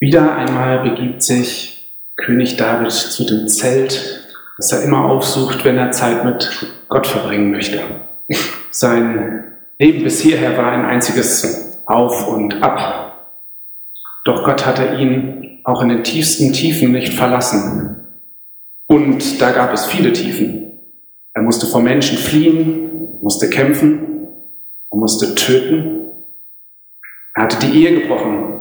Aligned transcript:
Wieder 0.00 0.34
einmal 0.34 0.82
begibt 0.82 1.22
sich 1.22 2.00
König 2.16 2.56
David 2.56 2.90
zu 2.90 3.24
dem 3.24 3.48
Zelt, 3.48 4.26
das 4.56 4.72
er 4.72 4.82
immer 4.82 5.04
aufsucht, 5.04 5.62
wenn 5.66 5.76
er 5.76 5.90
Zeit 5.90 6.24
mit 6.24 6.66
Gott 6.88 7.06
verbringen 7.06 7.50
möchte. 7.50 7.82
Sein 8.70 9.56
Leben 9.78 10.02
bis 10.02 10.20
hierher 10.20 10.56
war 10.56 10.72
ein 10.72 10.86
einziges 10.86 11.82
Auf 11.84 12.28
und 12.28 12.62
Ab. 12.62 13.28
Doch 14.24 14.44
Gott 14.44 14.64
hatte 14.64 14.96
ihn 14.96 15.60
auch 15.64 15.82
in 15.82 15.90
den 15.90 16.02
tiefsten 16.04 16.54
Tiefen 16.54 16.92
nicht 16.92 17.12
verlassen. 17.12 18.06
Und 18.86 19.40
da 19.40 19.52
gab 19.52 19.74
es 19.74 19.84
viele 19.84 20.14
Tiefen. 20.14 20.80
Er 21.34 21.42
musste 21.42 21.66
vor 21.66 21.82
Menschen 21.82 22.16
fliehen, 22.16 23.18
musste 23.20 23.50
kämpfen, 23.50 24.28
musste 24.90 25.34
töten. 25.34 26.08
Er 27.34 27.44
hatte 27.44 27.66
die 27.66 27.84
Ehe 27.84 28.00
gebrochen. 28.00 28.59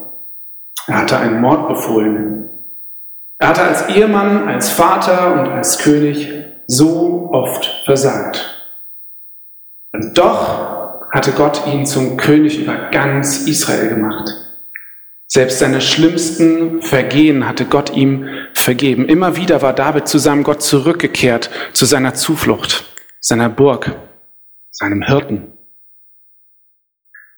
Er 0.90 0.98
hatte 0.98 1.18
einen 1.18 1.40
Mord 1.40 1.68
befohlen. 1.68 2.50
Er 3.38 3.50
hatte 3.50 3.62
als 3.62 3.88
Ehemann, 3.90 4.48
als 4.48 4.72
Vater 4.72 5.34
und 5.34 5.50
als 5.50 5.78
König 5.78 6.34
so 6.66 7.30
oft 7.32 7.84
versagt. 7.86 8.68
Und 9.94 10.18
doch 10.18 11.06
hatte 11.12 11.32
Gott 11.34 11.68
ihn 11.68 11.86
zum 11.86 12.18
König 12.18 12.60
über 12.60 12.90
ganz 12.90 13.48
Israel 13.48 13.90
gemacht. 13.90 14.30
Selbst 15.28 15.60
seine 15.60 15.80
schlimmsten 15.80 16.82
Vergehen 16.82 17.48
hatte 17.48 17.66
Gott 17.66 17.96
ihm 17.96 18.28
vergeben. 18.56 19.08
Immer 19.08 19.36
wieder 19.36 19.62
war 19.62 19.74
David 19.74 20.08
zu 20.08 20.18
seinem 20.18 20.44
Gott 20.44 20.64
zurückgekehrt, 20.64 21.52
zu 21.72 21.86
seiner 21.86 22.16
Zuflucht, 22.16 22.84
seiner 23.20 23.48
Burg, 23.48 23.96
seinem 24.72 25.04
Hirten. 25.04 25.54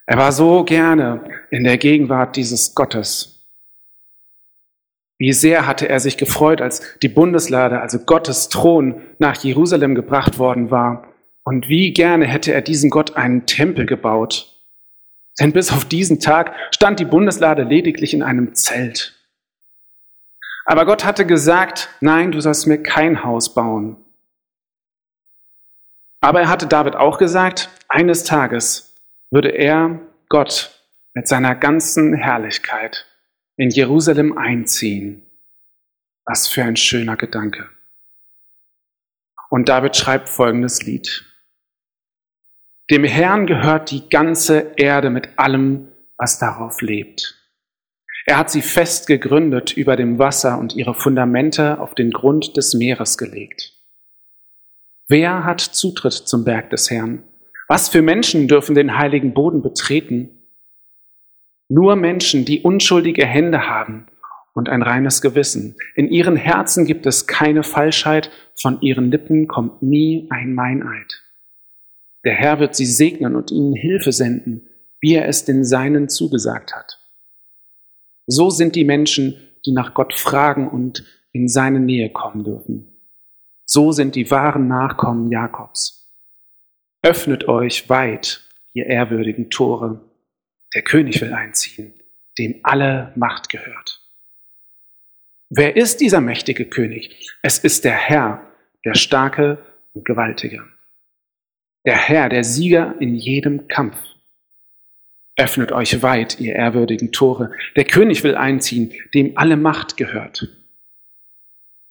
Er 0.06 0.18
war 0.18 0.32
so 0.32 0.64
gerne 0.64 1.22
in 1.50 1.66
der 1.66 1.78
Gegenwart 1.78 2.38
dieses 2.38 2.74
Gottes. 2.76 3.31
Wie 5.22 5.34
sehr 5.34 5.68
hatte 5.68 5.88
er 5.88 6.00
sich 6.00 6.18
gefreut, 6.18 6.62
als 6.62 6.98
die 7.04 7.08
Bundeslade, 7.08 7.80
also 7.80 8.00
Gottes 8.00 8.50
Thron, 8.50 9.04
nach 9.20 9.36
Jerusalem 9.36 9.94
gebracht 9.94 10.40
worden 10.40 10.72
war 10.72 11.14
und 11.44 11.70
wie 11.70 11.94
gerne 11.94 12.26
hätte 12.26 12.52
er 12.52 12.64
diesem 12.64 12.90
Gott 12.90 13.16
einen 13.18 13.46
Tempel 13.46 13.86
gebaut. 13.86 14.60
Denn 15.40 15.52
bis 15.54 15.72
auf 15.72 15.86
diesen 15.86 16.20
Tag 16.20 16.56
stand 16.72 17.00
die 17.00 17.06
Bundeslade 17.06 17.62
lediglich 17.62 18.16
in 18.16 18.24
einem 18.24 18.56
Zelt. 18.56 19.14
Aber 20.66 20.88
Gott 20.88 21.06
hatte 21.06 21.28
gesagt, 21.28 21.90
nein, 22.00 22.32
du 22.32 22.42
sollst 22.42 22.66
mir 22.66 22.82
kein 22.82 23.24
Haus 23.24 23.54
bauen. 23.54 23.98
Aber 26.20 26.42
er 26.42 26.50
hatte 26.50 26.66
David 26.66 26.96
auch 26.96 27.20
gesagt, 27.20 27.70
eines 27.88 28.24
Tages 28.24 28.96
würde 29.30 29.50
er, 29.50 30.00
Gott, 30.30 30.82
mit 31.14 31.28
seiner 31.28 31.54
ganzen 31.54 32.16
Herrlichkeit 32.16 33.06
in 33.58 33.70
Jerusalem 33.70 34.38
einziehen. 34.38 35.24
Was 36.26 36.48
für 36.48 36.64
ein 36.64 36.76
schöner 36.76 37.18
Gedanke. 37.18 37.70
Und 39.50 39.70
David 39.70 39.96
schreibt 39.96 40.30
folgendes 40.30 40.84
Lied. 40.84 41.26
Dem 42.90 43.04
Herrn 43.04 43.48
gehört 43.48 43.92
die 43.92 44.10
ganze 44.10 44.74
Erde 44.78 45.10
mit 45.10 45.38
allem, 45.38 45.90
was 46.18 46.40
darauf 46.40 46.82
lebt. 46.82 47.38
Er 48.26 48.38
hat 48.38 48.52
sie 48.52 48.62
fest 48.62 49.08
gegründet 49.08 49.74
über 49.74 49.96
dem 49.96 50.20
Wasser 50.20 50.60
und 50.60 50.76
ihre 50.76 50.94
Fundamente 50.94 51.80
auf 51.80 51.96
den 51.96 52.12
Grund 52.12 52.56
des 52.56 52.74
Meeres 52.74 53.18
gelegt. 53.18 53.74
Wer 55.08 55.44
hat 55.44 55.60
Zutritt 55.60 56.14
zum 56.14 56.46
Berg 56.46 56.70
des 56.70 56.90
Herrn? 56.90 57.24
Was 57.68 57.90
für 57.90 58.02
Menschen 58.02 58.48
dürfen 58.48 58.76
den 58.76 58.98
heiligen 58.98 59.34
Boden 59.34 59.62
betreten? 59.62 60.41
Nur 61.74 61.96
Menschen, 61.96 62.44
die 62.44 62.64
unschuldige 62.64 63.26
Hände 63.26 63.70
haben 63.70 64.08
und 64.54 64.68
ein 64.68 64.82
reines 64.82 65.22
Gewissen. 65.22 65.78
In 65.96 66.10
ihren 66.10 66.36
Herzen 66.36 66.84
gibt 66.84 67.06
es 67.06 67.28
keine 67.28 67.64
Falschheit, 67.64 68.30
von 68.56 68.82
ihren 68.82 69.10
Lippen 69.10 69.48
kommt 69.48 69.82
nie 69.82 70.28
ein 70.32 70.54
Meineid. 70.54 71.24
Der 72.26 72.34
Herr 72.34 72.60
wird 72.60 72.76
sie 72.76 72.86
segnen 72.86 73.38
und 73.38 73.52
ihnen 73.52 73.74
Hilfe 73.74 74.12
senden, 74.12 74.68
wie 75.00 75.14
er 75.14 75.30
es 75.30 75.46
den 75.46 75.64
Seinen 75.64 76.10
zugesagt 76.10 76.76
hat. 76.76 77.00
So 78.28 78.50
sind 78.50 78.76
die 78.76 78.84
Menschen, 78.84 79.38
die 79.66 79.72
nach 79.72 79.94
Gott 79.94 80.14
fragen 80.14 80.68
und 80.68 81.06
in 81.32 81.48
seine 81.48 81.80
Nähe 81.80 82.10
kommen 82.10 82.44
dürfen. 82.44 82.90
So 83.64 83.94
sind 83.94 84.16
die 84.16 84.30
wahren 84.30 84.68
Nachkommen 84.68 85.32
Jakobs. 85.32 86.12
Öffnet 87.02 87.48
euch 87.48 87.90
weit, 87.90 88.42
ihr 88.74 88.88
ehrwürdigen 88.88 89.50
Tore. 89.50 90.02
Der 90.76 90.82
König 90.82 91.22
will 91.22 91.34
einziehen, 91.34 91.94
dem 92.38 92.60
alle 92.64 93.12
Macht 93.16 93.50
gehört. 93.50 94.02
Wer 95.50 95.76
ist 95.76 96.00
dieser 96.00 96.22
mächtige 96.22 96.66
König? 96.66 97.30
Es 97.42 97.58
ist 97.58 97.84
der 97.84 97.96
Herr, 97.96 98.46
der 98.86 98.96
starke 98.96 99.58
und 99.94 100.06
gewaltige 100.06 100.64
der 101.86 101.98
Herr, 101.98 102.30
der 102.30 102.44
Sieger 102.44 102.96
in 103.00 103.16
jedem 103.16 103.68
Kampf. 103.68 103.98
Öffnet 105.38 105.72
euch 105.72 106.02
weit, 106.04 106.40
ihr 106.40 106.56
ehrwürdigen 106.56 107.12
Tore. 107.12 107.52
Der 107.76 107.86
König 107.86 108.24
will 108.24 108.36
einziehen, 108.36 108.94
dem 109.14 109.38
alle 109.38 109.58
Macht 109.58 109.98
gehört. 109.98 110.48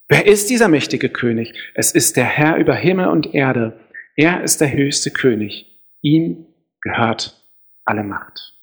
Wer 0.09 0.27
ist 0.27 0.51
dieser 0.51 0.69
mächtige 0.69 1.09
König? 1.09 1.55
Es 1.75 1.93
ist 1.93 2.17
der 2.17 2.25
Herr 2.25 2.57
über 2.57 2.75
Himmel 2.75 3.09
und 3.09 3.35
Erde. 3.35 3.79
Er 4.17 4.43
ist 4.43 4.61
der 4.61 4.73
höchste 4.73 5.11
König. 5.11 5.67
Ihm 6.03 6.47
gehört 6.83 7.37
alle 7.85 8.05
Macht. 8.05 8.55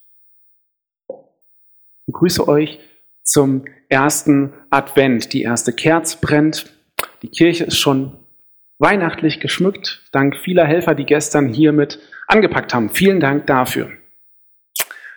Begrüße 2.17 2.47
euch 2.47 2.79
zum 3.22 3.66
ersten 3.89 4.51
Advent. 4.72 5.33
Die 5.33 5.44
erste 5.44 5.72
Kerze 5.72 6.17
brennt. 6.19 6.66
Die 7.22 7.28
Kirche 7.28 7.66
ist 7.66 7.78
schon 7.78 8.17
weihnachtlich 8.79 9.39
geschmückt, 9.39 10.01
dank 10.11 10.35
vieler 10.35 10.66
Helfer, 10.66 10.95
die 10.95 11.05
gestern 11.05 11.47
hiermit 11.47 12.00
angepackt 12.25 12.73
haben. 12.73 12.89
Vielen 12.89 13.19
Dank 13.19 13.45
dafür. 13.45 13.91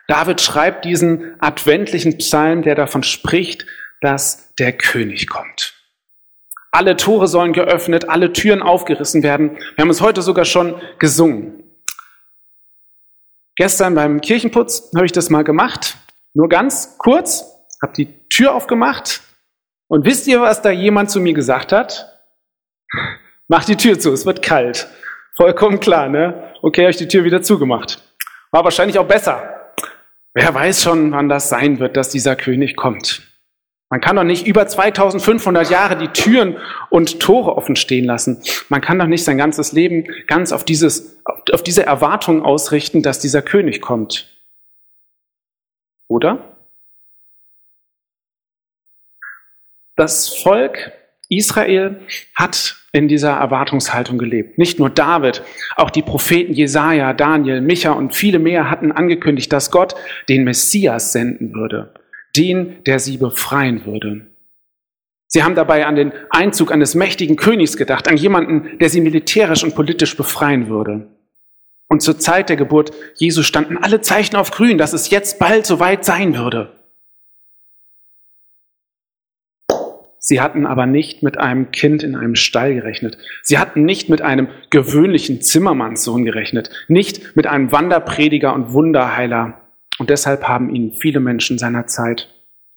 David 0.08 0.42
schreibt 0.42 0.84
diesen 0.84 1.40
adventlichen 1.40 2.18
Psalm, 2.18 2.60
der 2.60 2.74
davon 2.74 3.02
spricht, 3.02 3.64
dass 4.02 4.54
der 4.56 4.72
König 4.74 5.26
kommt. 5.26 5.72
Alle 6.70 6.98
Tore 6.98 7.28
sollen 7.28 7.54
geöffnet, 7.54 8.10
alle 8.10 8.34
Türen 8.34 8.60
aufgerissen 8.60 9.22
werden. 9.22 9.56
Wir 9.74 9.82
haben 9.82 9.90
es 9.90 10.02
heute 10.02 10.20
sogar 10.20 10.44
schon 10.44 10.78
gesungen. 10.98 11.62
Gestern 13.56 13.94
beim 13.94 14.20
Kirchenputz 14.20 14.90
habe 14.94 15.06
ich 15.06 15.12
das 15.12 15.30
mal 15.30 15.44
gemacht, 15.44 15.96
nur 16.34 16.48
ganz 16.48 16.96
kurz, 16.98 17.44
habe 17.82 17.92
die 17.92 18.28
Tür 18.28 18.54
aufgemacht 18.54 19.22
und 19.88 20.04
wisst 20.04 20.26
ihr, 20.26 20.40
was 20.40 20.62
da 20.62 20.70
jemand 20.70 21.10
zu 21.10 21.20
mir 21.20 21.34
gesagt 21.34 21.72
hat? 21.72 22.20
Mach 23.48 23.64
die 23.64 23.76
Tür 23.76 23.98
zu, 23.98 24.12
es 24.12 24.26
wird 24.26 24.42
kalt. 24.42 24.88
Vollkommen 25.36 25.80
klar, 25.80 26.08
ne? 26.08 26.54
Okay, 26.62 26.82
habe 26.82 26.90
ich 26.90 26.96
die 26.96 27.08
Tür 27.08 27.24
wieder 27.24 27.42
zugemacht. 27.42 28.02
War 28.50 28.64
wahrscheinlich 28.64 28.98
auch 28.98 29.06
besser. 29.06 29.72
Wer 30.34 30.54
weiß 30.54 30.82
schon, 30.82 31.10
wann 31.12 31.28
das 31.28 31.48
sein 31.48 31.80
wird, 31.80 31.96
dass 31.96 32.10
dieser 32.10 32.36
König 32.36 32.76
kommt. 32.76 33.22
Man 33.88 34.00
kann 34.00 34.14
doch 34.14 34.22
nicht 34.22 34.46
über 34.46 34.68
2500 34.68 35.68
Jahre 35.68 35.96
die 35.96 36.08
Türen 36.08 36.56
und 36.90 37.18
Tore 37.18 37.56
offen 37.56 37.74
stehen 37.74 38.04
lassen. 38.04 38.40
Man 38.68 38.80
kann 38.80 39.00
doch 39.00 39.08
nicht 39.08 39.24
sein 39.24 39.36
ganzes 39.36 39.72
Leben 39.72 40.06
ganz 40.28 40.52
auf, 40.52 40.64
dieses, 40.64 41.20
auf 41.52 41.64
diese 41.64 41.84
Erwartung 41.84 42.44
ausrichten, 42.44 43.02
dass 43.02 43.18
dieser 43.18 43.42
König 43.42 43.80
kommt. 43.80 44.29
Oder? 46.10 46.56
Das 49.94 50.28
Volk 50.28 50.92
Israel 51.28 52.00
hat 52.34 52.76
in 52.92 53.06
dieser 53.06 53.30
Erwartungshaltung 53.34 54.18
gelebt. 54.18 54.58
Nicht 54.58 54.80
nur 54.80 54.90
David, 54.90 55.42
auch 55.76 55.90
die 55.90 56.02
Propheten 56.02 56.52
Jesaja, 56.52 57.12
Daniel, 57.12 57.60
Micha 57.60 57.92
und 57.92 58.16
viele 58.16 58.40
mehr 58.40 58.68
hatten 58.68 58.90
angekündigt, 58.90 59.52
dass 59.52 59.70
Gott 59.70 59.94
den 60.28 60.42
Messias 60.42 61.12
senden 61.12 61.54
würde, 61.54 61.94
den, 62.36 62.82
der 62.82 62.98
sie 62.98 63.16
befreien 63.16 63.86
würde. 63.86 64.26
Sie 65.28 65.44
haben 65.44 65.54
dabei 65.54 65.86
an 65.86 65.94
den 65.94 66.12
Einzug 66.30 66.72
eines 66.72 66.96
mächtigen 66.96 67.36
Königs 67.36 67.76
gedacht, 67.76 68.08
an 68.08 68.16
jemanden, 68.16 68.78
der 68.78 68.88
sie 68.88 69.00
militärisch 69.00 69.62
und 69.62 69.76
politisch 69.76 70.16
befreien 70.16 70.68
würde. 70.68 71.06
Und 71.90 72.02
zur 72.02 72.20
Zeit 72.20 72.48
der 72.48 72.56
Geburt 72.56 72.92
Jesu 73.16 73.42
standen 73.42 73.76
alle 73.76 74.00
Zeichen 74.00 74.36
auf 74.36 74.52
grün, 74.52 74.78
dass 74.78 74.92
es 74.92 75.10
jetzt 75.10 75.40
bald 75.40 75.66
soweit 75.66 76.04
sein 76.04 76.36
würde. 76.36 76.72
Sie 80.20 80.40
hatten 80.40 80.66
aber 80.66 80.86
nicht 80.86 81.24
mit 81.24 81.36
einem 81.36 81.72
Kind 81.72 82.04
in 82.04 82.14
einem 82.14 82.36
Stall 82.36 82.74
gerechnet. 82.74 83.18
Sie 83.42 83.58
hatten 83.58 83.84
nicht 83.84 84.08
mit 84.08 84.22
einem 84.22 84.46
gewöhnlichen 84.70 85.42
Zimmermannssohn 85.42 86.24
gerechnet, 86.24 86.70
nicht 86.86 87.34
mit 87.34 87.48
einem 87.48 87.72
Wanderprediger 87.72 88.54
und 88.54 88.72
Wunderheiler. 88.72 89.60
Und 89.98 90.10
deshalb 90.10 90.44
haben 90.44 90.72
ihn 90.72 90.92
viele 90.92 91.18
Menschen 91.18 91.58
seiner 91.58 91.88
Zeit 91.88 92.28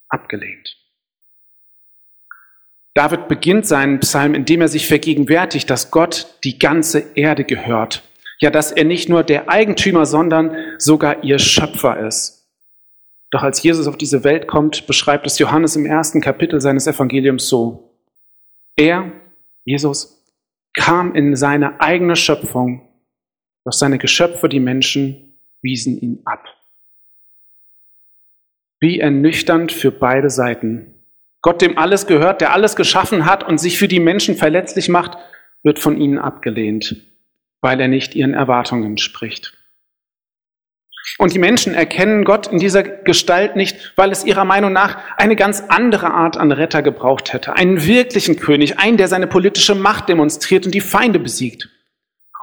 abgelehnt. 0.09 0.75
David 2.95 3.27
beginnt 3.27 3.67
seinen 3.67 3.99
Psalm, 3.99 4.33
indem 4.33 4.61
er 4.61 4.69
sich 4.69 4.87
vergegenwärtigt, 4.87 5.69
dass 5.69 5.91
Gott 5.91 6.39
die 6.43 6.57
ganze 6.57 7.03
Erde 7.13 7.43
gehört. 7.43 8.01
Ja, 8.39 8.49
dass 8.49 8.71
er 8.71 8.83
nicht 8.83 9.09
nur 9.09 9.23
der 9.23 9.49
Eigentümer, 9.49 10.05
sondern 10.05 10.55
sogar 10.77 11.23
ihr 11.23 11.39
Schöpfer 11.39 12.05
ist. 12.05 12.43
Doch 13.31 13.41
als 13.41 13.63
Jesus 13.63 13.87
auf 13.87 13.97
diese 13.97 14.23
Welt 14.23 14.47
kommt, 14.47 14.85
beschreibt 14.85 15.25
es 15.25 15.39
Johannes 15.39 15.75
im 15.75 15.85
ersten 15.85 16.21
Kapitel 16.21 16.61
seines 16.61 16.85
Evangeliums 16.85 17.47
so. 17.47 17.95
Er, 18.75 19.11
Jesus, 19.65 20.23
kam 20.75 21.15
in 21.15 21.35
seine 21.35 21.81
eigene 21.81 22.15
Schöpfung, 22.15 22.87
doch 23.65 23.73
seine 23.73 23.97
Geschöpfe, 23.97 24.49
die 24.49 24.59
Menschen, 24.59 25.33
wiesen 25.61 25.99
ihn 25.99 26.21
ab. 26.25 26.45
Wie 28.79 28.99
ernüchternd 28.99 29.71
für 29.71 29.91
beide 29.91 30.29
Seiten. 30.29 30.93
Gott, 31.41 31.61
dem 31.61 31.77
alles 31.77 32.05
gehört, 32.05 32.41
der 32.41 32.53
alles 32.53 32.75
geschaffen 32.75 33.25
hat 33.25 33.43
und 33.47 33.57
sich 33.57 33.77
für 33.77 33.87
die 33.87 33.99
Menschen 33.99 34.35
verletzlich 34.35 34.89
macht, 34.89 35.17
wird 35.63 35.79
von 35.79 35.97
ihnen 35.97 36.19
abgelehnt, 36.19 36.97
weil 37.63 37.79
er 37.79 37.87
nicht 37.87 38.13
ihren 38.13 38.33
Erwartungen 38.33 38.83
entspricht. 38.83 39.57
Und 41.17 41.33
die 41.33 41.39
Menschen 41.39 41.73
erkennen 41.73 42.23
Gott 42.23 42.47
in 42.47 42.59
dieser 42.59 42.83
Gestalt 42.83 43.55
nicht, 43.55 43.93
weil 43.95 44.11
es 44.11 44.25
ihrer 44.25 44.45
Meinung 44.45 44.73
nach 44.73 44.97
eine 45.17 45.35
ganz 45.35 45.63
andere 45.69 46.11
Art 46.11 46.37
an 46.37 46.51
Retter 46.51 46.81
gebraucht 46.81 47.33
hätte. 47.33 47.53
Einen 47.53 47.85
wirklichen 47.85 48.37
König, 48.37 48.79
einen, 48.79 48.97
der 48.97 49.07
seine 49.07 49.27
politische 49.27 49.75
Macht 49.75 50.09
demonstriert 50.09 50.65
und 50.65 50.73
die 50.73 50.81
Feinde 50.81 51.19
besiegt. 51.19 51.69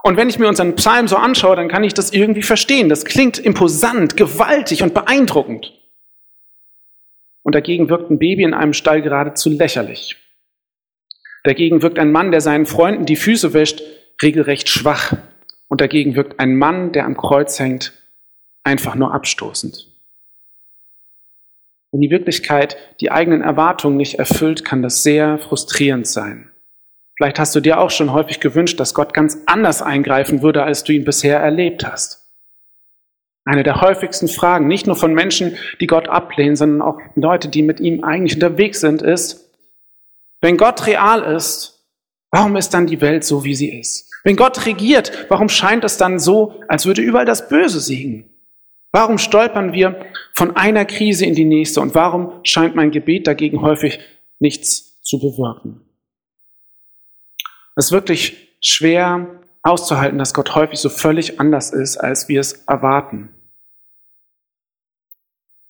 Und 0.03 0.17
wenn 0.17 0.31
ich 0.31 0.39
mir 0.39 0.49
unseren 0.49 0.77
Psalm 0.77 1.09
so 1.09 1.17
anschaue, 1.17 1.57
dann 1.57 1.69
kann 1.69 1.85
ich 1.85 1.95
das 1.95 2.13
irgendwie 2.13 2.43
verstehen. 2.43 2.89
Das 2.89 3.05
klingt 3.05 3.39
imposant, 3.39 4.17
gewaltig 4.17 4.83
und 4.83 4.95
beeindruckend. 4.95 5.73
Und 7.43 7.55
dagegen 7.55 7.89
wirkt 7.89 8.11
ein 8.11 8.19
Baby 8.19 8.45
in 8.45 8.55
einem 8.55 8.73
Stall 8.73 9.03
geradezu 9.03 9.51
lächerlich. 9.51 10.17
Dagegen 11.45 11.83
wirkt 11.83 11.99
ein 11.99 12.13
Mann, 12.13 12.31
der 12.31 12.41
seinen 12.41 12.67
Freunden 12.67 13.07
die 13.07 13.17
Füße 13.17 13.53
wäscht, 13.53 13.83
regelrecht 14.23 14.69
schwach. 14.69 15.17
Und 15.69 15.81
dagegen 15.81 16.17
wirkt 16.17 16.41
ein 16.41 16.57
Mann, 16.57 16.93
der 16.93 17.05
am 17.05 17.17
Kreuz 17.17 17.59
hängt, 17.59 17.93
einfach 18.65 18.95
nur 18.95 19.15
abstoßend. 19.15 19.87
Wenn 21.93 22.01
die 22.01 22.11
Wirklichkeit 22.11 22.77
die 23.01 23.11
eigenen 23.11 23.43
Erwartungen 23.43 23.97
nicht 23.97 24.19
erfüllt, 24.19 24.65
kann 24.65 24.83
das 24.83 25.03
sehr 25.03 25.39
frustrierend 25.39 26.07
sein. 26.07 26.51
Vielleicht 27.17 27.39
hast 27.39 27.55
du 27.55 27.61
dir 27.61 27.79
auch 27.79 27.91
schon 27.91 28.13
häufig 28.13 28.41
gewünscht, 28.41 28.81
dass 28.81 28.95
Gott 28.95 29.13
ganz 29.13 29.39
anders 29.47 29.83
eingreifen 29.83 30.43
würde, 30.43 30.63
als 30.63 30.85
du 30.85 30.93
ihn 30.93 31.05
bisher 31.05 31.39
erlebt 31.39 31.85
hast. 31.85 32.29
Eine 33.45 33.63
der 33.63 33.81
häufigsten 33.81 34.29
Fragen, 34.29 34.69
nicht 34.69 34.87
nur 34.87 34.97
von 34.97 35.13
Menschen, 35.13 35.57
die 35.81 35.87
Gott 35.87 36.09
ablehnen, 36.09 36.57
sondern 36.57 36.83
auch 36.83 37.01
Leute, 37.17 37.49
die 37.49 37.63
mit 37.63 37.81
ihm 37.81 38.05
eigentlich 38.05 38.35
unterwegs 38.35 38.81
sind, 38.81 39.03
ist, 39.03 39.51
wenn 40.41 40.57
Gott 40.57 40.87
real 40.87 41.23
ist, 41.23 41.81
warum 42.31 42.57
ist 42.57 42.73
dann 42.73 42.87
die 42.87 43.01
Welt 43.01 43.25
so, 43.25 43.45
wie 43.45 43.55
sie 43.55 43.79
ist? 43.79 44.10
Wenn 44.25 44.37
Gott 44.37 44.67
regiert, 44.67 45.27
warum 45.29 45.49
scheint 45.49 45.85
es 45.85 45.97
dann 45.97 46.19
so, 46.19 46.61
als 46.69 46.87
würde 46.87 47.03
überall 47.03 47.25
das 47.25 47.49
Böse 47.49 47.81
siegen? 47.81 48.31
Warum 48.93 49.19
stolpern 49.19 49.73
wir 49.73 50.07
von 50.35 50.57
einer 50.57 50.85
Krise 50.85 51.25
in 51.25 51.35
die 51.35 51.45
nächste 51.45 51.81
und 51.81 51.95
warum 51.95 52.41
scheint 52.43 52.75
mein 52.75 52.91
Gebet 52.91 53.27
dagegen 53.27 53.63
häufig 53.63 54.01
nichts 54.41 55.01
zu 55.03 55.19
bewirken? 55.19 55.81
Es 57.77 57.87
ist 57.87 57.93
wirklich 57.93 58.49
schwer 58.61 59.41
auszuhalten, 59.63 60.19
dass 60.19 60.35
Gott 60.35 60.55
häufig 60.55 60.79
so 60.81 60.89
völlig 60.89 61.41
anders 61.41 61.71
ist, 61.73 61.97
als 61.97 62.29
wir 62.29 62.41
es 62.41 62.65
erwarten. 62.67 63.31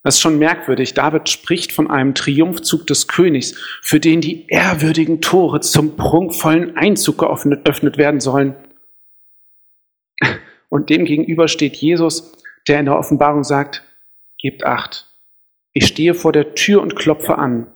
Das 0.03 0.15
ist 0.15 0.21
schon 0.21 0.39
merkwürdig. 0.39 0.95
David 0.95 1.29
spricht 1.29 1.73
von 1.73 1.91
einem 1.91 2.15
Triumphzug 2.15 2.87
des 2.87 3.07
Königs, 3.07 3.55
für 3.83 4.01
den 4.01 4.21
die 4.21 4.47
ehrwürdigen 4.49 5.21
Tore 5.21 5.61
zum 5.61 5.97
prunkvollen 5.97 6.77
Einzug 6.77 7.19
geöffnet 7.19 7.99
werden 7.99 8.21
sollen. 8.21 8.55
Und 10.71 10.89
dem 10.89 11.05
gegenüber 11.05 11.49
steht 11.49 11.77
Jesus, 11.77 12.33
der 12.67 12.81
in 12.81 12.87
der 12.87 12.97
Offenbarung 12.97 13.45
sagt, 13.45 13.85
gebt 14.39 14.65
acht. 14.65 15.07
Ich 15.73 15.87
stehe 15.87 16.15
vor 16.15 16.33
der 16.33 16.55
Tür 16.55 16.81
und 16.81 16.97
klopfe 16.97 17.37
an. 17.37 17.67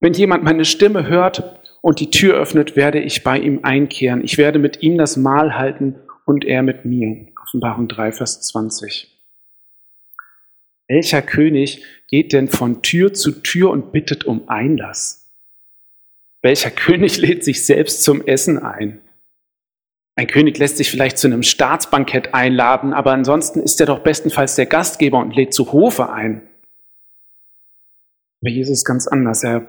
Wenn 0.00 0.12
jemand 0.12 0.44
meine 0.44 0.64
Stimme 0.64 1.06
hört 1.06 1.60
und 1.80 2.00
die 2.00 2.10
Tür 2.10 2.34
öffnet, 2.34 2.76
werde 2.76 3.00
ich 3.00 3.24
bei 3.24 3.38
ihm 3.38 3.60
einkehren. 3.62 4.22
Ich 4.22 4.36
werde 4.36 4.58
mit 4.58 4.82
ihm 4.82 4.98
das 4.98 5.16
Mahl 5.16 5.56
halten 5.56 5.96
und 6.26 6.44
er 6.44 6.62
mit 6.62 6.84
mir. 6.84 7.28
Offenbarung 7.42 7.88
3, 7.88 8.12
Vers 8.12 8.42
20. 8.42 9.13
Welcher 10.88 11.22
König 11.22 11.84
geht 12.08 12.32
denn 12.32 12.48
von 12.48 12.82
Tür 12.82 13.14
zu 13.14 13.32
Tür 13.42 13.70
und 13.70 13.92
bittet 13.92 14.24
um 14.24 14.48
Einlass? 14.48 15.30
Welcher 16.42 16.70
König 16.70 17.16
lädt 17.18 17.42
sich 17.42 17.64
selbst 17.64 18.02
zum 18.02 18.26
Essen 18.26 18.58
ein? 18.58 19.00
Ein 20.16 20.26
König 20.26 20.58
lässt 20.58 20.76
sich 20.76 20.90
vielleicht 20.90 21.18
zu 21.18 21.26
einem 21.26 21.42
Staatsbankett 21.42 22.34
einladen, 22.34 22.92
aber 22.92 23.12
ansonsten 23.12 23.60
ist 23.60 23.80
er 23.80 23.86
doch 23.86 24.00
bestenfalls 24.00 24.54
der 24.54 24.66
Gastgeber 24.66 25.18
und 25.18 25.34
lädt 25.34 25.54
zu 25.54 25.72
Hofe 25.72 26.10
ein. 26.10 26.42
Aber 28.40 28.50
Jesus 28.50 28.78
ist 28.78 28.84
ganz 28.84 29.08
anders. 29.08 29.42
Er 29.42 29.66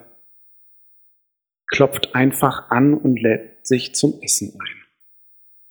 klopft 1.67 2.13
einfach 2.13 2.69
an 2.69 2.93
und 2.93 3.19
lädt 3.19 3.65
sich 3.65 3.95
zum 3.95 4.19
Essen 4.21 4.53
ein. 4.53 4.81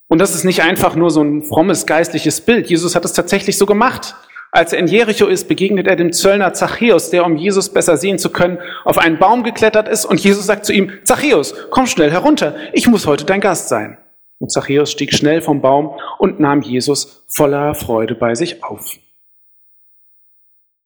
Und 0.08 0.19
das 0.19 0.35
ist 0.35 0.44
nicht 0.44 0.62
einfach 0.62 0.97
nur 0.97 1.11
so 1.11 1.23
ein 1.23 1.43
frommes 1.43 1.87
geistliches 1.87 2.40
Bild. 2.40 2.69
Jesus 2.69 2.97
hat 2.97 3.05
es 3.05 3.12
tatsächlich 3.12 3.58
so 3.58 3.67
gemacht. 3.67 4.17
Als 4.55 4.73
er 4.73 4.79
in 4.79 4.87
Jericho 4.87 5.27
ist, 5.27 5.49
begegnet 5.49 5.89
er 5.89 5.97
dem 5.97 6.12
Zöllner 6.12 6.53
Zachäus, 6.53 7.11
der, 7.11 7.27
um 7.27 7.37
Jesus 7.37 7.71
besser 7.71 7.97
sehen 7.97 8.21
zu 8.21 8.31
können, 8.31 8.59
auf 8.85 8.99
einen 8.99 9.19
Baum 9.19 9.43
geklettert 9.43 9.89
ist 9.89 10.05
und 10.05 10.21
Jesus 10.21 10.47
sagt 10.47 10.65
zu 10.65 10.73
ihm, 10.73 10.93
Zachäus, 11.03 11.56
komm 11.71 11.89
schnell 11.89 12.12
herunter, 12.12 12.55
ich 12.73 12.87
muss 12.87 13.09
heute 13.09 13.25
dein 13.25 13.41
Gast 13.41 13.69
sein. 13.69 13.99
Und 14.39 14.53
Zachäus 14.53 14.93
stieg 14.93 15.12
schnell 15.12 15.43
vom 15.43 15.61
Baum 15.61 15.99
und 16.21 16.39
nahm 16.39 16.62
Jesus 16.62 17.25
voller 17.27 17.75
Freude 17.75 18.15
bei 18.15 18.37
sich 18.37 18.62
auf. 18.62 18.97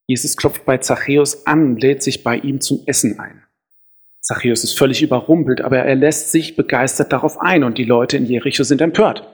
Jesus 0.07 0.39
klopft 0.39 0.65
bei 0.65 0.79
Zachäus 0.79 1.47
an 1.47 1.67
und 1.67 1.83
lädt 1.83 2.03
sich 2.03 2.25
bei 2.25 2.39
ihm 2.39 2.63
zum 2.63 2.85
Essen 2.87 3.21
ein. 3.21 3.43
Zachäus 4.23 4.65
ist 4.65 4.79
völlig 4.79 5.03
überrumpelt, 5.03 5.61
aber 5.61 5.81
er 5.81 5.95
lässt 5.95 6.33
sich 6.33 6.57
begeistert 6.57 7.13
darauf 7.13 7.39
ein 7.39 7.65
und 7.65 7.77
die 7.77 7.85
Leute 7.85 8.17
in 8.17 8.25
Jericho 8.25 8.63
sind 8.63 8.81
empört. 8.81 9.29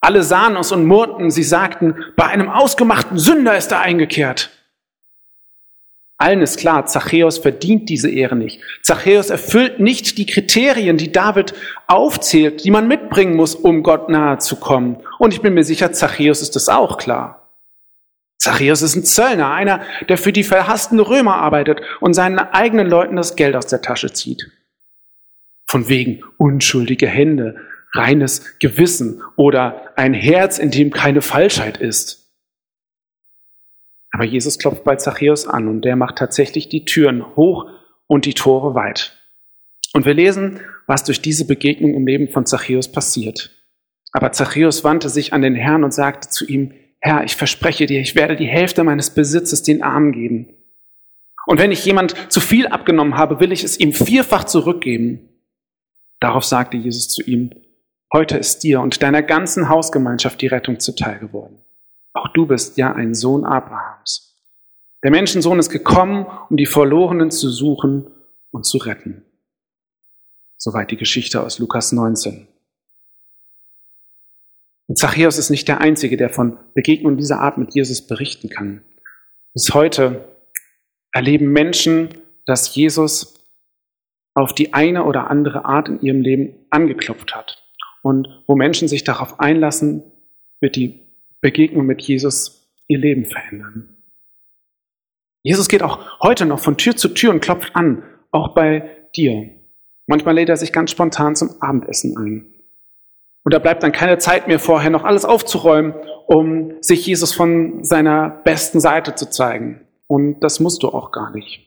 Alle 0.00 0.22
sahen 0.22 0.56
es 0.56 0.72
und 0.72 0.84
murrten, 0.84 1.30
sie 1.30 1.42
sagten, 1.42 1.96
bei 2.16 2.26
einem 2.26 2.48
ausgemachten 2.48 3.18
Sünder 3.18 3.56
ist 3.56 3.72
er 3.72 3.80
eingekehrt. 3.80 4.50
Allen 6.20 6.42
ist 6.42 6.58
klar, 6.58 6.84
Zachäus 6.86 7.38
verdient 7.38 7.88
diese 7.88 8.10
Ehre 8.10 8.34
nicht. 8.34 8.60
Zachäus 8.82 9.30
erfüllt 9.30 9.78
nicht 9.78 10.18
die 10.18 10.26
Kriterien, 10.26 10.96
die 10.96 11.12
David 11.12 11.54
aufzählt, 11.86 12.64
die 12.64 12.72
man 12.72 12.88
mitbringen 12.88 13.36
muss, 13.36 13.54
um 13.54 13.84
Gott 13.84 14.08
nahe 14.08 14.38
zu 14.38 14.56
kommen. 14.56 14.98
Und 15.20 15.32
ich 15.32 15.42
bin 15.42 15.54
mir 15.54 15.62
sicher, 15.62 15.92
Zachäus 15.92 16.42
ist 16.42 16.56
es 16.56 16.68
auch 16.68 16.98
klar. 16.98 17.48
Zachäus 18.36 18.82
ist 18.82 18.96
ein 18.96 19.04
Zöllner, 19.04 19.52
einer, 19.52 19.80
der 20.08 20.18
für 20.18 20.32
die 20.32 20.42
verhassten 20.42 20.98
Römer 20.98 21.36
arbeitet 21.36 21.80
und 22.00 22.14
seinen 22.14 22.38
eigenen 22.38 22.88
Leuten 22.88 23.14
das 23.14 23.36
Geld 23.36 23.54
aus 23.54 23.66
der 23.66 23.82
Tasche 23.82 24.12
zieht. 24.12 24.50
Von 25.66 25.88
wegen 25.88 26.24
unschuldige 26.36 27.06
Hände, 27.06 27.56
reines 27.94 28.58
Gewissen 28.58 29.22
oder 29.36 29.92
ein 29.96 30.14
Herz, 30.14 30.58
in 30.58 30.70
dem 30.70 30.90
keine 30.90 31.22
Falschheit 31.22 31.78
ist. 31.78 32.28
Aber 34.10 34.24
Jesus 34.24 34.58
klopft 34.58 34.84
bei 34.84 34.96
Zachäus 34.96 35.46
an 35.46 35.68
und 35.68 35.84
der 35.84 35.96
macht 35.96 36.16
tatsächlich 36.16 36.68
die 36.68 36.84
Türen 36.84 37.36
hoch 37.36 37.66
und 38.06 38.24
die 38.24 38.34
Tore 38.34 38.74
weit. 38.74 39.16
Und 39.92 40.06
wir 40.06 40.14
lesen, 40.14 40.60
was 40.86 41.04
durch 41.04 41.20
diese 41.20 41.46
Begegnung 41.46 41.94
im 41.94 42.06
Leben 42.06 42.28
von 42.28 42.46
Zachäus 42.46 42.90
passiert. 42.90 43.50
Aber 44.12 44.32
Zachäus 44.32 44.84
wandte 44.84 45.08
sich 45.08 45.32
an 45.32 45.42
den 45.42 45.54
Herrn 45.54 45.84
und 45.84 45.92
sagte 45.92 46.28
zu 46.28 46.46
ihm, 46.46 46.72
Herr, 47.00 47.24
ich 47.24 47.36
verspreche 47.36 47.86
dir, 47.86 48.00
ich 48.00 48.16
werde 48.16 48.36
die 48.36 48.46
Hälfte 48.46 48.82
meines 48.82 49.10
Besitzes 49.10 49.62
den 49.62 49.82
Armen 49.82 50.12
geben. 50.12 50.54
Und 51.46 51.58
wenn 51.58 51.72
ich 51.72 51.84
jemand 51.84 52.14
zu 52.30 52.40
viel 52.40 52.66
abgenommen 52.66 53.16
habe, 53.16 53.40
will 53.40 53.52
ich 53.52 53.64
es 53.64 53.78
ihm 53.78 53.92
vierfach 53.92 54.44
zurückgeben. 54.44 55.28
Darauf 56.20 56.44
sagte 56.44 56.76
Jesus 56.76 57.08
zu 57.08 57.22
ihm, 57.22 57.52
heute 58.12 58.38
ist 58.38 58.60
dir 58.60 58.80
und 58.80 59.02
deiner 59.02 59.22
ganzen 59.22 59.68
Hausgemeinschaft 59.68 60.40
die 60.40 60.46
Rettung 60.46 60.80
zuteil 60.80 61.18
geworden. 61.18 61.64
Auch 62.12 62.28
du 62.32 62.46
bist 62.46 62.76
ja 62.76 62.92
ein 62.92 63.14
Sohn 63.14 63.44
Abrahams. 63.44 64.34
Der 65.04 65.10
Menschensohn 65.10 65.58
ist 65.58 65.70
gekommen, 65.70 66.26
um 66.50 66.56
die 66.56 66.66
Verlorenen 66.66 67.30
zu 67.30 67.48
suchen 67.50 68.10
und 68.50 68.64
zu 68.64 68.78
retten. 68.78 69.24
Soweit 70.56 70.90
die 70.90 70.96
Geschichte 70.96 71.42
aus 71.42 71.58
Lukas 71.60 71.92
19. 71.92 72.48
Und 74.88 74.98
Zachäus 74.98 75.38
ist 75.38 75.50
nicht 75.50 75.68
der 75.68 75.80
Einzige, 75.80 76.16
der 76.16 76.30
von 76.30 76.58
Begegnungen 76.74 77.18
dieser 77.18 77.40
Art 77.40 77.58
mit 77.58 77.74
Jesus 77.74 78.06
berichten 78.06 78.48
kann. 78.48 78.82
Bis 79.52 79.72
heute 79.74 80.24
erleben 81.12 81.52
Menschen, 81.52 82.08
dass 82.46 82.74
Jesus 82.74 83.34
auf 84.34 84.54
die 84.54 84.72
eine 84.72 85.04
oder 85.04 85.30
andere 85.30 85.64
Art 85.64 85.88
in 85.88 86.00
ihrem 86.00 86.22
Leben 86.22 86.66
angeklopft 86.70 87.34
hat. 87.34 87.67
Und 88.08 88.42
wo 88.46 88.56
Menschen 88.56 88.88
sich 88.88 89.04
darauf 89.04 89.38
einlassen, 89.38 90.02
wird 90.60 90.76
die 90.76 91.00
Begegnung 91.42 91.84
mit 91.84 92.00
Jesus 92.00 92.66
ihr 92.86 92.96
Leben 92.96 93.26
verändern. 93.26 93.98
Jesus 95.42 95.68
geht 95.68 95.82
auch 95.82 96.22
heute 96.22 96.46
noch 96.46 96.58
von 96.58 96.78
Tür 96.78 96.96
zu 96.96 97.10
Tür 97.10 97.32
und 97.32 97.40
klopft 97.40 97.76
an, 97.76 98.02
auch 98.30 98.54
bei 98.54 98.88
dir. 99.14 99.50
Manchmal 100.06 100.36
lädt 100.36 100.48
er 100.48 100.56
sich 100.56 100.72
ganz 100.72 100.90
spontan 100.90 101.36
zum 101.36 101.60
Abendessen 101.60 102.16
ein. 102.16 102.46
Und 103.44 103.52
da 103.52 103.58
bleibt 103.58 103.82
dann 103.82 103.92
keine 103.92 104.16
Zeit 104.16 104.48
mehr 104.48 104.58
vorher, 104.58 104.88
noch 104.88 105.04
alles 105.04 105.26
aufzuräumen, 105.26 105.92
um 106.26 106.80
sich 106.80 107.06
Jesus 107.06 107.34
von 107.34 107.84
seiner 107.84 108.30
besten 108.30 108.80
Seite 108.80 109.16
zu 109.16 109.28
zeigen. 109.28 109.82
und 110.06 110.40
das 110.40 110.60
musst 110.60 110.82
du 110.82 110.88
auch 110.88 111.12
gar 111.12 111.30
nicht. 111.32 111.60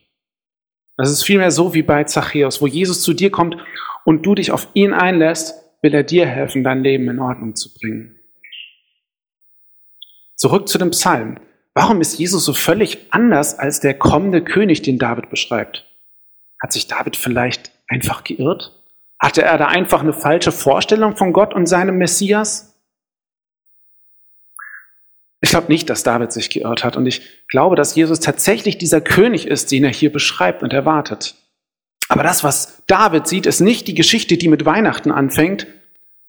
Das 0.98 1.12
ist 1.12 1.22
vielmehr 1.22 1.52
so 1.52 1.76
wie 1.76 1.84
bei 1.84 2.04
Zachäus, 2.06 2.64
wo 2.64 2.66
Jesus 2.66 3.04
zu 3.04 3.14
dir 3.14 3.30
kommt 3.30 3.58
und 4.06 4.26
du 4.26 4.34
dich 4.34 4.52
auf 4.52 4.70
ihn 4.74 4.94
einlässt, 4.94 5.62
will 5.82 5.94
er 5.94 6.04
dir 6.04 6.28
helfen, 6.28 6.64
dein 6.64 6.84
Leben 6.84 7.10
in 7.10 7.20
Ordnung 7.20 7.56
zu 7.56 7.74
bringen. 7.74 8.20
Zurück 10.36 10.68
zu 10.68 10.78
dem 10.78 10.92
Psalm. 10.92 11.40
Warum 11.74 12.02
ist 12.02 12.18
Jesus 12.18 12.46
so 12.46 12.54
völlig 12.54 13.08
anders 13.12 13.58
als 13.58 13.80
der 13.80 13.94
kommende 13.94 14.44
König, 14.44 14.82
den 14.82 15.00
David 15.00 15.30
beschreibt? 15.30 15.86
Hat 16.62 16.74
sich 16.74 16.88
David 16.88 17.16
vielleicht 17.16 17.72
einfach 17.88 18.24
geirrt? 18.24 18.78
Hatte 19.20 19.44
er 19.44 19.58
da 19.58 19.68
einfach 19.68 20.02
eine 20.02 20.14
falsche 20.14 20.52
Vorstellung 20.52 21.16
von 21.16 21.32
Gott 21.32 21.54
und 21.54 21.68
seinem 21.68 21.98
Messias? 21.98 22.76
Ich 25.42 25.50
glaube 25.50 25.72
nicht, 25.72 25.90
dass 25.90 26.04
David 26.04 26.32
sich 26.32 26.50
geirrt 26.50 26.84
hat 26.84 26.98
und 26.98 27.06
ich 27.08 27.22
glaube, 27.48 27.76
dass 27.76 27.96
Jesus 27.96 28.20
tatsächlich 28.20 28.78
dieser 28.78 29.02
König 29.02 29.48
ist, 29.48 29.72
den 29.72 29.84
er 29.84 29.94
hier 29.94 30.12
beschreibt 30.12 30.62
und 30.62 30.74
erwartet. 30.74 31.36
Aber 32.12 32.24
das, 32.24 32.44
was 32.44 32.84
David 32.88 33.26
sieht, 33.26 33.46
ist 33.46 33.62
nicht 33.62 33.88
die 33.88 33.94
Geschichte, 33.94 34.36
die 34.36 34.50
mit 34.50 34.66
Weihnachten 34.66 35.14
anfängt 35.14 35.66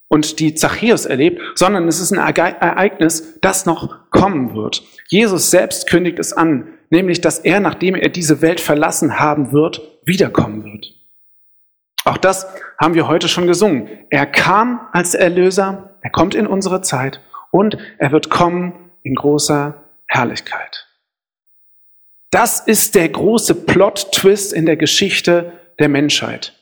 und 0.07 0.39
die 0.39 0.55
Zachäus 0.55 1.07
erlebt, 1.07 1.43
sondern 1.57 1.89
es 1.89 1.99
ist 1.99 2.13
ein 2.13 2.19
Ereignis, 2.19 3.41
das 3.41 3.67
noch 3.67 4.09
kommen 4.11 4.55
wird. 4.55 4.85
Jesus 5.09 5.51
selbst 5.51 5.89
kündigt 5.89 6.21
es 6.21 6.33
an, 6.33 6.69
nämlich, 6.91 7.21
dass 7.21 7.41
er, 7.41 7.59
nachdem 7.59 7.97
er 7.97 8.11
diese 8.11 8.41
Welt 8.43 8.61
verlassen 8.61 9.19
haben 9.19 9.51
wird, 9.51 9.83
wiederkommen 10.05 10.63
wird. 10.63 10.95
Auch 12.05 12.17
das 12.17 12.47
haben 12.81 12.95
wir 12.95 13.09
heute 13.09 13.27
schon 13.27 13.49
gesungen. 13.49 13.89
Er 14.09 14.27
kam 14.27 14.87
als 14.93 15.17
Erlöser, 15.17 15.97
er 16.01 16.11
kommt 16.11 16.37
in 16.37 16.47
unsere 16.47 16.83
Zeit 16.83 17.21
und 17.51 17.77
er 17.99 18.13
wird 18.13 18.31
kommen 18.31 18.73
in 19.03 19.17
großer 19.17 19.83
Herrlichkeit. 20.07 20.87
Das 22.31 22.61
ist 22.61 22.95
der 22.95 23.09
große 23.09 23.67
Plot-Twist 23.67 24.53
in 24.53 24.65
der 24.65 24.77
Geschichte 24.77 25.59
der 25.79 25.89
Menschheit. 25.89 26.55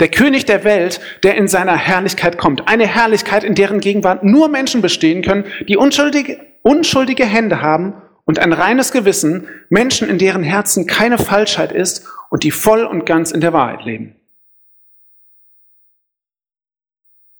Der 0.00 0.08
König 0.08 0.46
der 0.46 0.64
Welt, 0.64 1.00
der 1.22 1.36
in 1.36 1.48
seiner 1.48 1.76
Herrlichkeit 1.76 2.38
kommt. 2.38 2.66
Eine 2.66 2.86
Herrlichkeit, 2.86 3.44
in 3.44 3.54
deren 3.54 3.80
Gegenwart 3.80 4.24
nur 4.24 4.48
Menschen 4.48 4.82
bestehen 4.82 5.22
können, 5.22 5.44
die 5.68 5.76
unschuldige, 5.76 6.40
unschuldige 6.62 7.24
Hände 7.24 7.62
haben 7.62 7.94
und 8.24 8.38
ein 8.38 8.52
reines 8.52 8.92
Gewissen, 8.92 9.46
Menschen, 9.68 10.08
in 10.08 10.18
deren 10.18 10.42
Herzen 10.42 10.86
keine 10.86 11.18
Falschheit 11.18 11.72
ist 11.72 12.06
und 12.30 12.44
die 12.44 12.50
voll 12.50 12.84
und 12.84 13.06
ganz 13.06 13.30
in 13.30 13.40
der 13.40 13.52
Wahrheit 13.52 13.84
leben. 13.84 14.16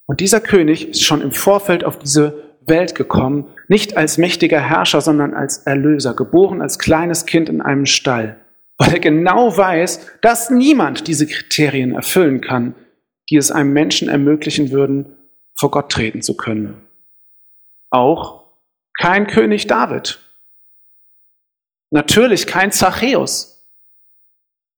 Und 0.07 0.21
dieser 0.21 0.40
König 0.40 0.90
ist 0.90 1.04
schon 1.04 1.23
im 1.23 1.33
Vorfeld 1.33 1.85
auf 1.85 1.99
diese 1.99 2.52
Welt 2.66 2.95
gekommen, 2.95 3.47
nicht 3.69 3.97
als 3.97 4.19
mächtiger 4.19 4.61
Herrscher, 4.61 5.00
sondern 5.00 5.35
als 5.35 5.59
Erlöser, 5.59 6.14
geboren 6.14 6.61
als 6.61 6.78
kleines 6.78 7.26
Kind 7.26 7.49
in 7.49 7.61
einem 7.61 7.87
Stall, 7.87 8.37
weil 8.82 8.94
er 8.94 8.98
genau 8.98 9.56
weiß, 9.56 10.18
dass 10.22 10.50
niemand 10.50 11.06
diese 11.06 11.28
Kriterien 11.28 11.94
erfüllen 11.94 12.40
kann, 12.40 12.74
die 13.30 13.36
es 13.36 13.52
einem 13.52 13.72
Menschen 13.72 14.08
ermöglichen 14.08 14.72
würden, 14.72 15.16
vor 15.54 15.70
Gott 15.70 15.92
treten 15.92 16.20
zu 16.20 16.36
können. 16.36 16.84
Auch 17.90 18.42
kein 18.98 19.28
König 19.28 19.68
David. 19.68 20.18
Natürlich 21.90 22.48
kein 22.48 22.72
Zachäus. 22.72 23.64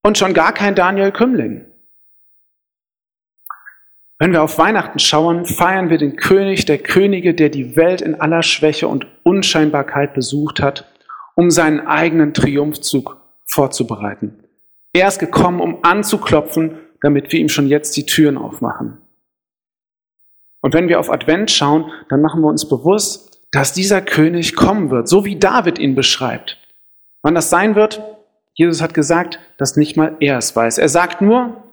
Und 0.02 0.18
schon 0.18 0.34
gar 0.34 0.52
kein 0.52 0.74
Daniel 0.74 1.10
Kümling. 1.10 1.64
Wenn 4.18 4.32
wir 4.32 4.42
auf 4.42 4.58
Weihnachten 4.58 4.98
schauen, 4.98 5.46
feiern 5.46 5.88
wir 5.88 5.96
den 5.96 6.16
König 6.16 6.66
der 6.66 6.76
Könige, 6.76 7.32
der 7.32 7.48
die 7.48 7.74
Welt 7.74 8.02
in 8.02 8.20
aller 8.20 8.42
Schwäche 8.42 8.86
und 8.86 9.06
Unscheinbarkeit 9.22 10.12
besucht 10.12 10.60
hat, 10.60 10.92
um 11.36 11.50
seinen 11.50 11.86
eigenen 11.86 12.34
Triumphzug 12.34 13.23
vorzubereiten. 13.54 14.44
Er 14.92 15.08
ist 15.08 15.18
gekommen, 15.18 15.60
um 15.60 15.78
anzuklopfen, 15.82 16.78
damit 17.00 17.32
wir 17.32 17.40
ihm 17.40 17.48
schon 17.48 17.68
jetzt 17.68 17.96
die 17.96 18.06
Türen 18.06 18.36
aufmachen. 18.36 18.98
Und 20.60 20.74
wenn 20.74 20.88
wir 20.88 21.00
auf 21.00 21.10
Advent 21.10 21.50
schauen, 21.50 21.90
dann 22.08 22.22
machen 22.22 22.40
wir 22.40 22.48
uns 22.48 22.68
bewusst, 22.68 23.42
dass 23.52 23.72
dieser 23.72 24.00
König 24.00 24.56
kommen 24.56 24.90
wird, 24.90 25.08
so 25.08 25.24
wie 25.24 25.38
David 25.38 25.78
ihn 25.78 25.94
beschreibt. 25.94 26.58
Wann 27.22 27.34
das 27.34 27.50
sein 27.50 27.74
wird, 27.74 28.02
Jesus 28.54 28.80
hat 28.80 28.94
gesagt, 28.94 29.38
dass 29.58 29.76
nicht 29.76 29.96
mal 29.96 30.16
er 30.20 30.38
es 30.38 30.54
weiß. 30.54 30.78
Er 30.78 30.88
sagt 30.88 31.20
nur, 31.20 31.64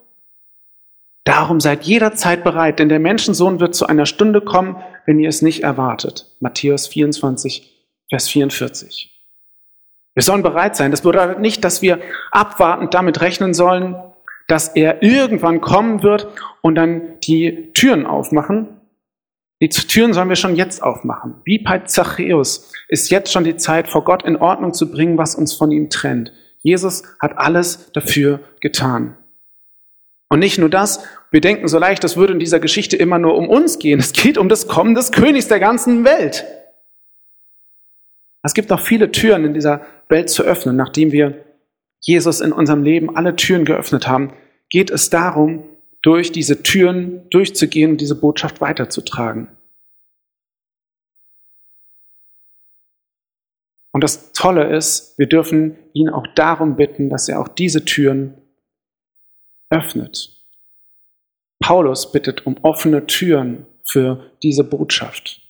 Darum 1.24 1.60
seid 1.60 1.84
jederzeit 1.84 2.44
bereit, 2.44 2.80
denn 2.80 2.90
der 2.90 3.00
Menschensohn 3.00 3.60
wird 3.60 3.76
zu 3.76 3.86
einer 3.86 4.08
Stunde 4.08 4.42
kommen, 4.42 4.78
wenn 5.06 5.20
ihr 5.20 5.30
es 5.30 5.42
nicht 5.42 5.64
erwartet. 5.64 6.26
Matthäus 6.40 6.88
24, 6.88 7.72
Vers 8.10 8.28
44. 8.28 9.21
Wir 10.14 10.24
sollen 10.24 10.44
bereit 10.44 10.76
sein. 10.76 10.92
Das 10.92 11.02
bedeutet 11.02 11.40
nicht, 11.40 11.64
dass 11.64 11.82
wir 11.82 12.00
abwartend 12.32 12.94
damit 12.94 13.22
rechnen 13.22 13.54
sollen, 13.54 13.96
dass 14.48 14.70
er 14.70 15.02
irgendwann 15.02 15.62
kommen 15.62 16.04
wird 16.04 16.28
und 16.62 16.76
dann 16.76 17.20
die 17.22 17.72
Türen 17.74 18.06
aufmachen. 18.06 18.68
Die 19.62 19.70
Türen 19.70 20.14
sollen 20.14 20.28
wir 20.28 20.36
schon 20.36 20.56
jetzt 20.56 20.82
aufmachen. 20.82 21.36
Wie 21.46 21.60
bei 21.60 21.80
Zachäus 21.80 22.72
ist 22.88 23.12
jetzt 23.12 23.32
schon 23.32 23.44
die 23.44 23.56
Zeit, 23.56 23.88
vor 23.88 24.04
Gott 24.04 24.24
in 24.24 24.36
Ordnung 24.36 24.74
zu 24.74 24.92
bringen, 24.92 25.18
was 25.18 25.36
uns 25.36 25.54
von 25.54 25.72
ihm 25.72 25.90
trennt. 25.90 26.34
Jesus 26.64 27.04
hat 27.20 27.38
alles 27.38 27.92
dafür 27.94 28.40
getan. 28.60 29.16
Und 30.30 30.40
nicht 30.40 30.58
nur 30.58 30.70
das, 30.70 31.04
wir 31.30 31.42
denken 31.42 31.68
so 31.68 31.78
leicht, 31.78 32.04
das 32.04 32.18
würde 32.18 32.34
in 32.34 32.40
dieser 32.40 32.60
Geschichte 32.60 32.98
immer 32.98 33.20
nur 33.20 33.38
um 33.38 33.48
uns 33.50 33.80
gehen. 33.80 34.00
Es 34.00 34.14
geht 34.14 34.38
um 34.38 34.50
das 34.50 34.68
Kommen 34.68 34.96
des 34.96 35.12
Königs 35.12 35.48
der 35.48 35.60
ganzen 35.60 36.04
Welt. 36.04 36.46
Es 38.44 38.54
gibt 38.54 38.70
noch 38.70 38.80
viele 38.80 39.12
Türen 39.12 39.46
in 39.46 39.54
dieser 39.54 39.86
Welt 40.10 40.30
zu 40.30 40.44
öffnen. 40.44 40.76
Nachdem 40.76 41.12
wir 41.12 41.46
Jesus 42.00 42.42
in 42.42 42.52
unserem 42.52 42.84
Leben 42.84 43.16
alle 43.16 43.36
Türen 43.36 43.66
geöffnet 43.66 44.08
haben, 44.08 44.34
geht 44.70 44.90
es 44.90 45.10
darum, 45.10 45.64
durch 46.02 46.32
diese 46.32 46.64
Türen 46.64 47.30
durchzugehen 47.30 47.92
und 47.92 48.02
diese 48.02 48.20
Botschaft 48.20 48.60
weiterzutragen. 48.60 49.50
Und 53.92 54.04
das 54.04 54.32
Tolle 54.34 54.76
ist, 54.76 55.18
wir 55.20 55.28
dürfen 55.28 55.78
ihn 55.94 56.10
auch 56.10 56.26
darum 56.34 56.76
bitten, 56.76 57.10
dass 57.10 57.30
er 57.30 57.40
auch 57.40 57.50
diese 57.50 57.86
Türen 57.86 58.36
öffnet. 59.70 60.42
Paulus 61.60 62.12
bittet 62.12 62.46
um 62.48 62.58
offene 62.64 63.06
Türen 63.06 63.68
für 63.84 64.32
diese 64.42 64.64
Botschaft. 64.64 65.42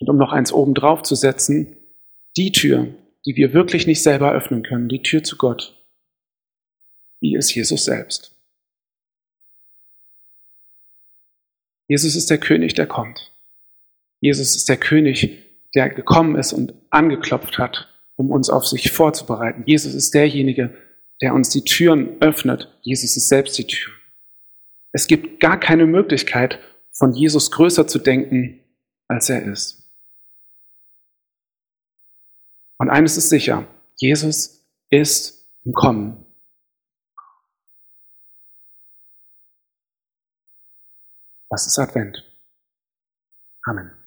Und 0.00 0.08
um 0.08 0.16
noch 0.16 0.32
eins 0.32 0.52
oben 0.52 0.74
drauf 0.74 1.02
zu 1.02 1.14
setzen, 1.14 1.76
die 2.36 2.52
Tür, 2.52 2.88
die 3.26 3.36
wir 3.36 3.52
wirklich 3.52 3.86
nicht 3.86 4.02
selber 4.02 4.32
öffnen 4.32 4.62
können, 4.62 4.88
die 4.88 5.02
Tür 5.02 5.22
zu 5.22 5.36
Gott, 5.36 5.80
die 7.22 7.34
ist 7.34 7.54
Jesus 7.54 7.84
selbst. 7.84 8.34
Jesus 11.88 12.16
ist 12.16 12.30
der 12.30 12.38
König, 12.38 12.74
der 12.74 12.86
kommt. 12.86 13.32
Jesus 14.20 14.56
ist 14.56 14.68
der 14.68 14.78
König, 14.78 15.44
der 15.74 15.90
gekommen 15.90 16.36
ist 16.36 16.52
und 16.52 16.74
angeklopft 16.90 17.58
hat, 17.58 17.88
um 18.16 18.30
uns 18.30 18.48
auf 18.48 18.66
sich 18.66 18.90
vorzubereiten. 18.90 19.64
Jesus 19.66 19.94
ist 19.94 20.14
derjenige, 20.14 20.74
der 21.20 21.34
uns 21.34 21.50
die 21.50 21.62
Türen 21.62 22.20
öffnet. 22.20 22.68
Jesus 22.82 23.16
ist 23.16 23.28
selbst 23.28 23.56
die 23.58 23.66
Tür. 23.66 23.92
Es 24.92 25.06
gibt 25.06 25.40
gar 25.40 25.58
keine 25.58 25.86
Möglichkeit, 25.86 26.58
von 26.92 27.12
Jesus 27.12 27.50
größer 27.50 27.86
zu 27.86 27.98
denken, 27.98 28.60
als 29.08 29.28
er 29.28 29.42
ist. 29.42 29.83
Und 32.78 32.90
eines 32.90 33.16
ist 33.16 33.28
sicher, 33.28 33.66
Jesus 33.96 34.64
ist 34.90 35.46
im 35.64 35.72
Kommen. 35.72 36.24
Das 41.50 41.66
ist 41.66 41.78
Advent. 41.78 42.24
Amen. 43.64 44.03